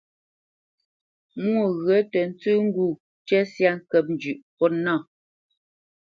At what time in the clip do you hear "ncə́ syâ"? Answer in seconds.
3.21-3.71